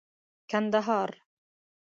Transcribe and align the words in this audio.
کندهار 0.49 1.15